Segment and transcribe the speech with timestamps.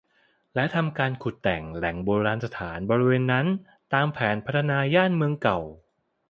[0.55, 3.47] และทำการขุดแต่งแหล่งโบราณสถานบริเวณนั้น
[3.93, 5.59] ตามแผนพัฒนาย่านเมืองเก่า